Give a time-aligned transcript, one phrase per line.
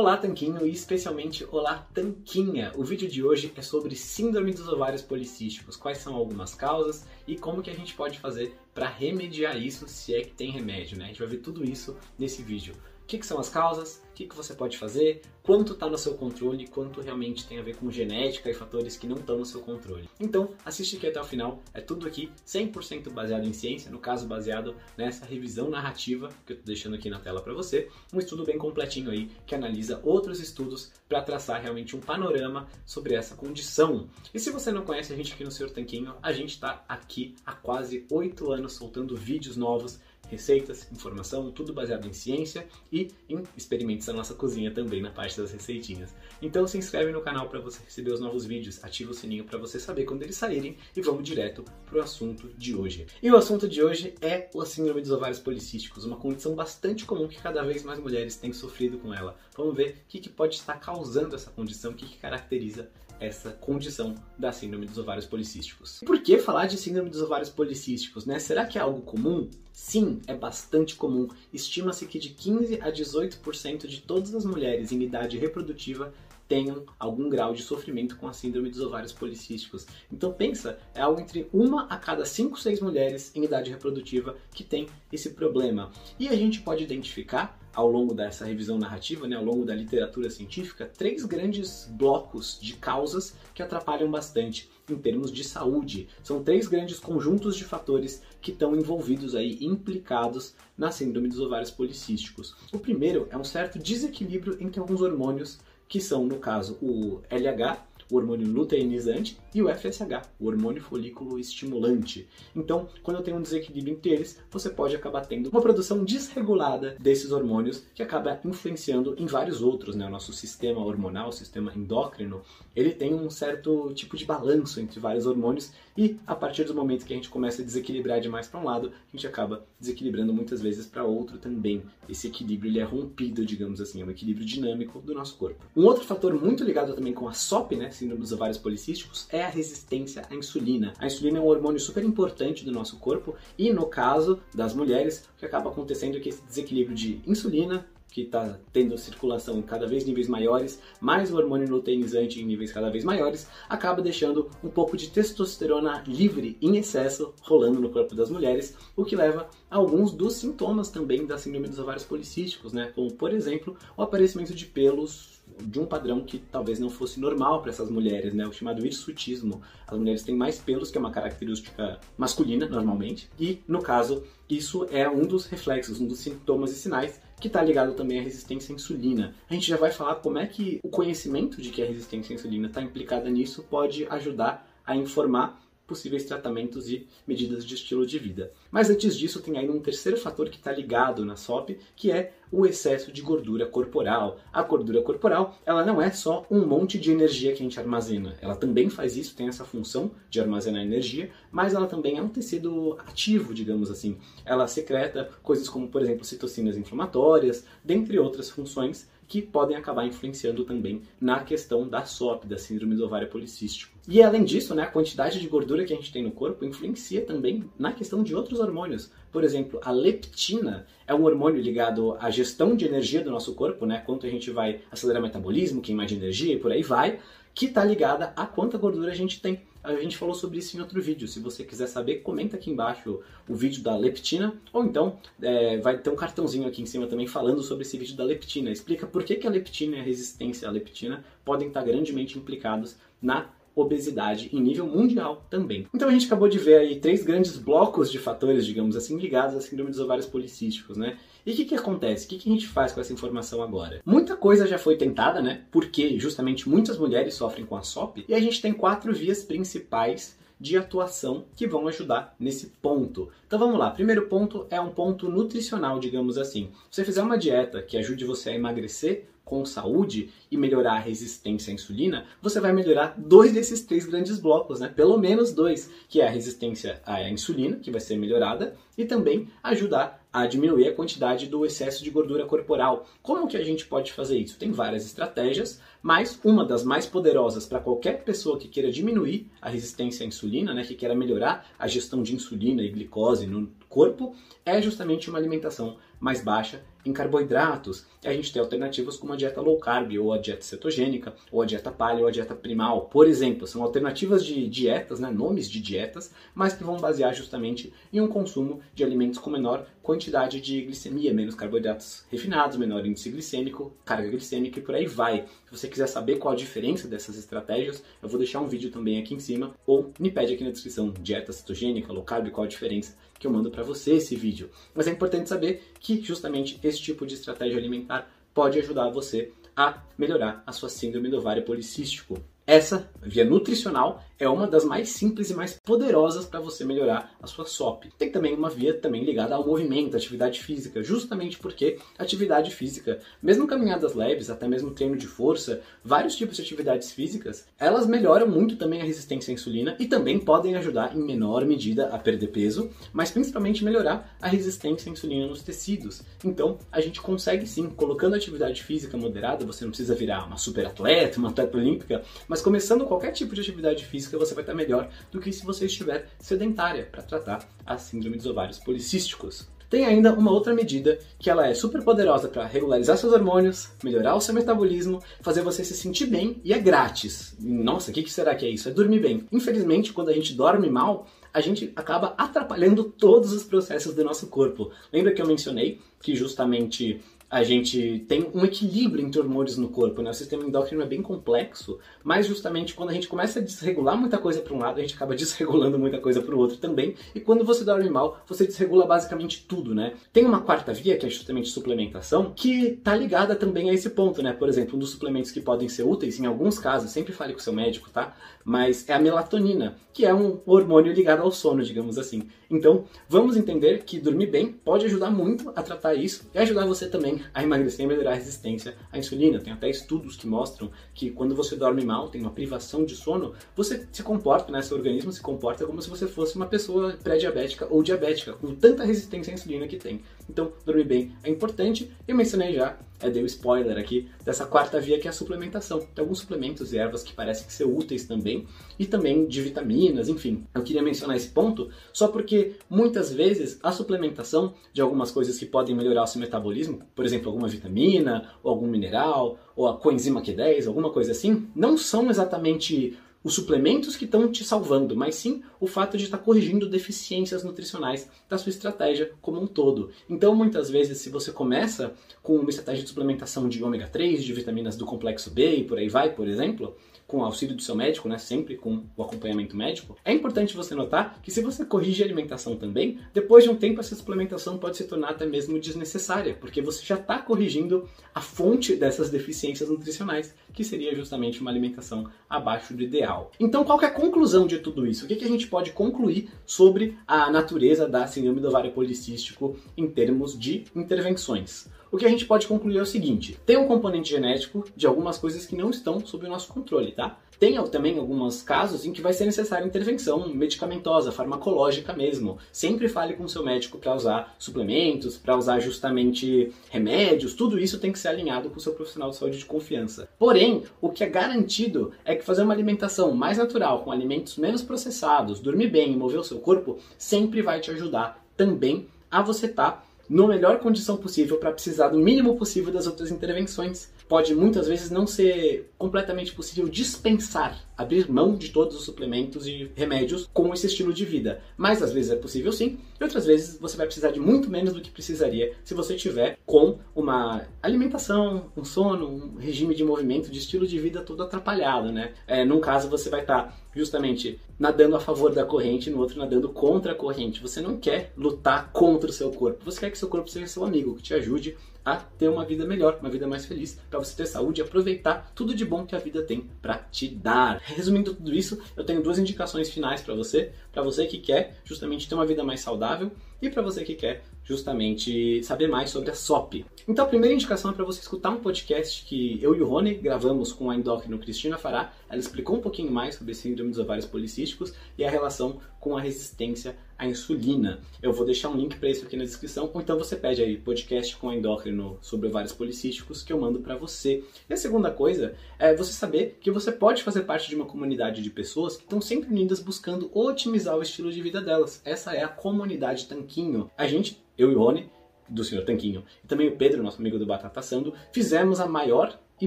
[0.00, 2.70] Olá Tanquinho e especialmente Olá Tanquinha!
[2.76, 7.36] O vídeo de hoje é sobre síndrome dos ovários policísticos, quais são algumas causas e
[7.36, 11.06] como que a gente pode fazer para remediar isso se é que tem remédio, né?
[11.06, 12.76] A gente vai ver tudo isso nesse vídeo
[13.08, 16.12] que, que são as causas, o que, que você pode fazer, quanto está no seu
[16.12, 19.62] controle, quanto realmente tem a ver com genética e fatores que não estão no seu
[19.62, 20.10] controle.
[20.20, 24.26] Então, assiste aqui até o final, é tudo aqui 100% baseado em ciência, no caso
[24.26, 28.44] baseado nessa revisão narrativa que eu estou deixando aqui na tela para você, um estudo
[28.44, 34.06] bem completinho aí que analisa outros estudos para traçar realmente um panorama sobre essa condição.
[34.34, 37.34] E se você não conhece a gente aqui no Senhor Tanquinho, a gente está aqui
[37.46, 43.42] há quase 8 anos soltando vídeos novos receitas, informação, tudo baseado em ciência e em
[43.56, 46.14] experimentos da nossa cozinha também na parte das receitinhas.
[46.40, 49.58] Então se inscreve no canal para você receber os novos vídeos, ativa o sininho para
[49.58, 53.06] você saber quando eles saírem e vamos direto para o assunto de hoje.
[53.22, 57.26] E o assunto de hoje é a síndrome dos ovários policísticos, uma condição bastante comum
[57.26, 59.36] que cada vez mais mulheres têm sofrido com ela.
[59.56, 62.90] Vamos ver o que, que pode estar causando essa condição, o que, que caracteriza
[63.20, 66.00] essa condição da síndrome dos ovários policísticos.
[66.04, 68.38] Por que falar de síndrome dos ovários policísticos, né?
[68.38, 69.48] Será que é algo comum?
[69.72, 71.28] Sim, é bastante comum.
[71.52, 76.12] Estima-se que de 15 a 18% de todas as mulheres em idade reprodutiva
[76.48, 79.86] tenham algum grau de sofrimento com a síndrome dos ovários policísticos.
[80.10, 84.64] Então pensa, é algo entre uma a cada 5, 6 mulheres em idade reprodutiva que
[84.64, 85.92] tem esse problema.
[86.18, 90.28] E a gente pode identificar ao longo dessa revisão narrativa, né, ao longo da literatura
[90.30, 96.08] científica, três grandes blocos de causas que atrapalham bastante em termos de saúde.
[96.24, 101.70] São três grandes conjuntos de fatores que estão envolvidos aí, implicados na síndrome dos ovários
[101.70, 102.56] policísticos.
[102.72, 107.80] O primeiro é um certo desequilíbrio entre alguns hormônios que são, no caso, o LH,
[108.10, 112.28] o hormônio luteinizante, e o FSH, o hormônio folículo estimulante.
[112.54, 116.96] Então, quando eu tenho um desequilíbrio entre eles, você pode acabar tendo uma produção desregulada
[116.98, 120.06] desses hormônios que acaba influenciando em vários outros, né?
[120.06, 122.42] O nosso sistema hormonal, o sistema endócrino,
[122.74, 127.04] ele tem um certo tipo de balanço entre vários hormônios e a partir do momento
[127.04, 130.62] que a gente começa a desequilibrar demais para um lado, a gente acaba desequilibrando muitas
[130.62, 131.82] vezes para outro também.
[132.08, 135.64] Esse equilíbrio ele é rompido, digamos assim, é um equilíbrio dinâmico do nosso corpo.
[135.76, 139.48] Um outro fator muito ligado também com a SOP, né, dos ovários policísticos, é a
[139.48, 140.92] resistência à insulina.
[140.98, 145.28] A insulina é um hormônio super importante do nosso corpo e no caso das mulheres,
[145.36, 149.86] o que acaba acontecendo é que esse desequilíbrio de insulina que está tendo circulação cada
[149.86, 154.68] vez níveis maiores, mais o hormônio luteinizante em níveis cada vez maiores, acaba deixando um
[154.68, 159.76] pouco de testosterona livre em excesso rolando no corpo das mulheres, o que leva a
[159.76, 162.90] alguns dos sintomas também da síndrome dos ovários policísticos, né?
[162.94, 167.60] como por exemplo o aparecimento de pelos de um padrão que talvez não fosse normal
[167.62, 168.46] para essas mulheres, né?
[168.46, 169.62] O chamado hirsutismo.
[169.86, 174.86] As mulheres têm mais pelos, que é uma característica masculina normalmente, e no caso, isso
[174.90, 178.72] é um dos reflexos, um dos sintomas e sinais que está ligado também à resistência
[178.72, 179.34] à insulina.
[179.48, 182.36] A gente já vai falar como é que o conhecimento de que a resistência à
[182.36, 188.18] insulina está implicada nisso pode ajudar a informar possíveis tratamentos e medidas de estilo de
[188.18, 188.52] vida.
[188.70, 192.34] Mas antes disso, tem ainda um terceiro fator que está ligado na SOP, que é
[192.52, 194.38] o excesso de gordura corporal.
[194.52, 198.36] A gordura corporal, ela não é só um monte de energia que a gente armazena.
[198.40, 202.28] Ela também faz isso, tem essa função de armazenar energia, mas ela também é um
[202.28, 204.18] tecido ativo, digamos assim.
[204.44, 210.64] Ela secreta coisas como, por exemplo, citocinas inflamatórias, dentre outras funções que podem acabar influenciando
[210.64, 213.96] também na questão da SOP, da síndrome do ovário policístico.
[214.08, 217.20] E além disso, né, a quantidade de gordura que a gente tem no corpo influencia
[217.20, 219.12] também na questão de outros hormônios.
[219.30, 223.84] Por exemplo, a leptina é um hormônio ligado à gestão de energia do nosso corpo,
[223.84, 224.02] né?
[224.06, 227.20] Quanto a gente vai acelerar o metabolismo, queimar de energia e por aí vai,
[227.54, 229.60] que está ligada a quanta gordura a gente tem.
[229.88, 231.26] A gente falou sobre isso em outro vídeo.
[231.26, 235.96] Se você quiser saber, comenta aqui embaixo o vídeo da leptina, ou então é, vai
[235.96, 238.70] ter um cartãozinho aqui em cima também falando sobre esse vídeo da leptina.
[238.70, 242.96] Explica por que, que a leptina e a resistência à leptina podem estar grandemente implicados
[243.20, 245.86] na obesidade em nível mundial também.
[245.94, 249.56] Então a gente acabou de ver aí três grandes blocos de fatores, digamos assim, ligados
[249.56, 251.16] à síndrome dos ovários policísticos, né?
[251.48, 252.26] E o que, que acontece?
[252.26, 254.02] O que, que a gente faz com essa informação agora?
[254.04, 255.62] Muita coisa já foi tentada, né?
[255.72, 260.36] Porque justamente muitas mulheres sofrem com a SOP, e a gente tem quatro vias principais
[260.60, 263.30] de atuação que vão ajudar nesse ponto.
[263.46, 263.90] Então vamos lá.
[263.90, 266.68] Primeiro ponto é um ponto nutricional, digamos assim.
[266.90, 270.98] Se você fizer uma dieta que ajude você a emagrecer, com saúde e melhorar a
[270.98, 274.88] resistência à insulina, você vai melhorar dois desses três grandes blocos, né?
[274.88, 279.48] Pelo menos dois, que é a resistência à insulina, que vai ser melhorada, e também
[279.62, 283.06] ajudar a diminuir a quantidade do excesso de gordura corporal.
[283.22, 284.58] Como que a gente pode fazer isso?
[284.58, 289.68] Tem várias estratégias, mas uma das mais poderosas para qualquer pessoa que queira diminuir a
[289.68, 294.34] resistência à insulina, né, que queira melhorar a gestão de insulina e glicose no corpo,
[294.64, 298.06] é justamente uma alimentação mais baixa em carboidratos.
[298.22, 301.62] E a gente tem alternativas como a dieta low carb, ou a dieta cetogênica, ou
[301.62, 303.02] a dieta paleo, ou a dieta primal.
[303.02, 307.92] Por exemplo, são alternativas de dietas, né, nomes de dietas, mas que vão basear justamente
[308.12, 313.30] em um consumo de alimentos com menor quantidade de glicemia, menos carboidratos refinados, menor índice
[313.30, 315.46] glicêmico, carga glicêmica e por aí vai.
[315.66, 319.18] Se você quiser saber qual a diferença dessas estratégias, eu vou deixar um vídeo também
[319.18, 322.68] aqui em cima, ou me pede aqui na descrição, dieta cetogênica, low carb, qual a
[322.68, 324.70] diferença que eu mando para você esse vídeo.
[324.94, 330.02] Mas é importante saber que justamente esse tipo de estratégia alimentar pode ajudar você a
[330.16, 332.42] melhorar a sua síndrome do ovário policístico.
[332.68, 337.46] Essa via nutricional é uma das mais simples e mais poderosas para você melhorar a
[337.46, 338.04] sua SOP.
[338.16, 343.66] Tem também uma via também ligada ao movimento, atividade física, justamente porque atividade física, mesmo
[343.66, 348.76] caminhadas leves, até mesmo treino de força, vários tipos de atividades físicas, elas melhoram muito
[348.76, 352.90] também a resistência à insulina e também podem ajudar em menor medida a perder peso,
[353.12, 356.22] mas principalmente melhorar a resistência à insulina nos tecidos.
[356.44, 360.86] Então, a gente consegue sim, colocando atividade física moderada, você não precisa virar uma super
[360.86, 364.74] atleta, uma atleta olímpica, mas mas começando qualquer tipo de atividade física, você vai estar
[364.74, 369.68] melhor do que se você estiver sedentária para tratar a síndrome dos ovários policísticos.
[369.88, 374.34] Tem ainda uma outra medida que ela é super poderosa para regularizar seus hormônios, melhorar
[374.34, 377.54] o seu metabolismo, fazer você se sentir bem e é grátis.
[377.60, 378.88] Nossa, o que, que será que é isso?
[378.88, 379.46] É dormir bem.
[379.52, 384.48] Infelizmente, quando a gente dorme mal, a gente acaba atrapalhando todos os processos do nosso
[384.48, 384.90] corpo.
[385.12, 390.20] Lembra que eu mencionei que justamente a gente tem um equilíbrio entre hormônios no corpo,
[390.20, 390.30] né?
[390.30, 394.36] O sistema endócrino é bem complexo, mas justamente quando a gente começa a desregular muita
[394.36, 397.14] coisa para um lado, a gente acaba desregulando muita coisa para o outro também.
[397.34, 400.14] E quando você dorme mal, você desregula basicamente tudo, né?
[400.32, 404.42] Tem uma quarta via, que é justamente suplementação, que tá ligada também a esse ponto,
[404.42, 404.52] né?
[404.52, 407.60] Por exemplo, um dos suplementos que podem ser úteis em alguns casos, sempre fale com
[407.60, 408.36] seu médico, tá?
[408.62, 412.48] Mas é a melatonina, que é um hormônio ligado ao sono, digamos assim.
[412.70, 417.08] Então, vamos entender que dormir bem pode ajudar muito a tratar isso e ajudar você
[417.08, 419.58] também a emagrecer e melhorar a resistência à insulina.
[419.58, 423.54] Tem até estudos que mostram que quando você dorme mal, tem uma privação de sono,
[423.74, 427.86] você se comporta, né, seu organismo se comporta como se você fosse uma pessoa pré-diabética
[427.90, 430.22] ou diabética, com tanta resistência à insulina que tem.
[430.48, 432.10] Então, dormir bem é importante.
[432.26, 435.32] Eu mencionei já, é, dei o um spoiler aqui, dessa quarta via que é a
[435.32, 436.00] suplementação.
[436.00, 438.66] Tem alguns suplementos e ervas que parecem ser úteis também,
[438.98, 440.64] e também de vitaminas, enfim.
[440.74, 445.66] Eu queria mencionar esse ponto só porque muitas vezes a suplementação de algumas coisas que
[445.66, 450.42] podem melhorar o seu metabolismo, por exemplo, alguma vitamina, ou algum mineral, ou a coenzima
[450.42, 455.62] Q10, alguma coisa assim, não são exatamente os suplementos que estão te salvando, mas sim
[455.80, 460.10] o fato de estar corrigindo deficiências nutricionais da sua estratégia como um todo.
[460.28, 464.52] Então, muitas vezes, se você começa com uma estratégia de suplementação de ômega 3, de
[464.52, 466.96] vitaminas do complexo B e por aí vai, por exemplo,
[467.28, 470.94] com o auxílio do seu médico, né, sempre com o acompanhamento médico, é importante você
[470.94, 474.96] notar que se você corrige a alimentação também, depois de um tempo essa suplementação pode
[474.96, 480.54] se tornar até mesmo desnecessária, porque você já está corrigindo a fonte dessas deficiências nutricionais,
[480.72, 483.27] que seria justamente uma alimentação abaixo do ideal.
[483.58, 485.24] Então, qual é a conclusão de tudo isso?
[485.24, 489.76] O que, que a gente pode concluir sobre a natureza da síndrome do ovário policístico
[489.96, 491.88] em termos de intervenções?
[492.10, 495.38] o que a gente pode concluir é o seguinte: tem um componente genético de algumas
[495.38, 497.38] coisas que não estão sob o nosso controle, tá?
[497.58, 502.58] Tem também alguns casos em que vai ser necessária intervenção medicamentosa, farmacológica mesmo.
[502.72, 507.98] Sempre fale com o seu médico para usar suplementos, para usar justamente remédios, tudo isso
[507.98, 510.28] tem que ser alinhado com o seu profissional de saúde de confiança.
[510.38, 514.82] Porém, o que é garantido é que fazer uma alimentação mais natural, com alimentos menos
[514.82, 519.66] processados, dormir bem e mover o seu corpo, sempre vai te ajudar também a você
[519.66, 524.10] estar tá na melhor condição possível para precisar do mínimo possível das outras intervenções.
[524.28, 529.90] Pode muitas vezes não ser completamente possível dispensar, abrir mão de todos os suplementos e
[529.96, 533.78] remédios com esse estilo de vida, mas às vezes é possível sim, e outras vezes
[533.80, 538.70] você vai precisar de muito menos do que precisaria se você tiver com uma alimentação,
[538.76, 542.32] um sono, um regime de movimento, de estilo de vida todo atrapalhado, né?
[542.46, 546.38] É, num caso você vai estar tá justamente nadando a favor da corrente, no outro
[546.38, 547.60] nadando contra a corrente.
[547.60, 550.84] Você não quer lutar contra o seu corpo, você quer que seu corpo seja seu
[550.84, 554.34] amigo, que te ajude a ter uma vida melhor, uma vida mais feliz, para você
[554.34, 557.82] ter saúde e aproveitar tudo de bom que a vida tem para te dar.
[557.94, 562.28] Resumindo tudo isso, eu tenho duas indicações finais para você, para você que quer justamente
[562.28, 566.34] ter uma vida mais saudável e para você que quer justamente saber mais sobre a
[566.34, 566.84] SOP.
[567.06, 570.14] Então a primeira indicação é para você escutar um podcast que eu e o Rony
[570.14, 572.12] gravamos com a endócrino Cristina Fará.
[572.28, 576.20] Ela explicou um pouquinho mais sobre síndrome dos ovários policísticos e a relação com a
[576.20, 578.00] resistência à insulina.
[578.22, 580.76] Eu vou deixar um link para isso aqui na descrição, ou então você pede aí
[580.76, 584.44] podcast com a endócrino sobre ovários policísticos que eu mando para você.
[584.70, 588.42] E a segunda coisa é você saber que você pode fazer parte de uma comunidade
[588.42, 592.00] de pessoas que estão sempre unidas buscando otimizar o estilo de vida delas.
[592.04, 593.90] Essa é a comunidade Tanquinho.
[593.96, 595.10] A gente eu e o Rony,
[595.48, 595.84] do Sr.
[595.84, 599.66] Tanquinho, e também o Pedro, nosso amigo do Batata Sando, fizemos a maior e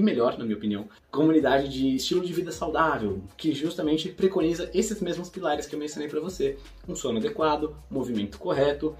[0.00, 5.28] melhor, na minha opinião, comunidade de estilo de vida saudável, que justamente preconiza esses mesmos
[5.28, 6.56] pilares que eu mencionei para você:
[6.88, 8.96] um sono adequado, movimento correto,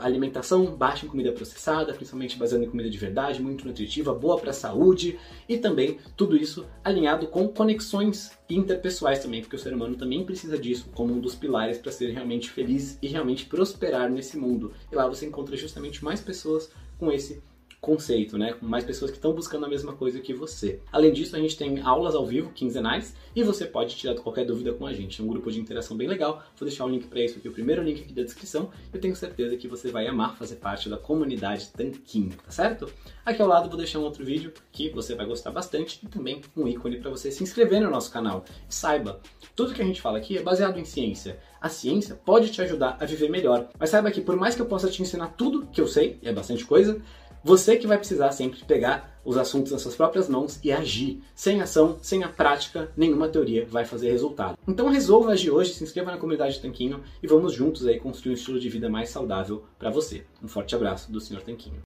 [0.00, 4.50] alimentação baixa em comida processada, principalmente baseada em comida de verdade, muito nutritiva, boa para
[4.50, 5.16] a saúde
[5.48, 10.58] e também tudo isso alinhado com conexões interpessoais também, porque o ser humano também precisa
[10.58, 14.72] disso como um dos pilares para ser realmente feliz e realmente prosperar nesse mundo.
[14.90, 17.40] E lá você encontra justamente mais pessoas com esse
[17.84, 18.54] conceito, né?
[18.54, 20.80] Com mais pessoas que estão buscando a mesma coisa que você.
[20.90, 24.72] Além disso, a gente tem aulas ao vivo, quinzenais, e você pode tirar qualquer dúvida
[24.72, 25.20] com a gente.
[25.20, 26.42] É um grupo de interação bem legal.
[26.56, 28.70] Vou deixar o link para isso aqui, o primeiro link aqui da descrição.
[28.92, 32.90] Eu tenho certeza que você vai amar fazer parte da comunidade Tanquinho, tá certo?
[33.24, 36.40] Aqui ao lado vou deixar um outro vídeo que você vai gostar bastante e também
[36.56, 38.44] um ícone para você se inscrever no nosso canal.
[38.68, 39.20] E saiba,
[39.54, 41.38] tudo que a gente fala aqui é baseado em ciência.
[41.60, 44.66] A ciência pode te ajudar a viver melhor, mas saiba que por mais que eu
[44.66, 47.00] possa te ensinar tudo que eu sei, e é bastante coisa,
[47.44, 51.22] você que vai precisar sempre pegar os assuntos nas suas próprias mãos e agir.
[51.34, 54.56] Sem ação, sem a prática, nenhuma teoria vai fazer resultado.
[54.66, 58.34] Então resolva agir hoje, se inscreva na comunidade Tanquinho e vamos juntos aí construir um
[58.34, 60.24] estilo de vida mais saudável para você.
[60.42, 61.42] Um forte abraço do Sr.
[61.42, 61.82] Tanquinho.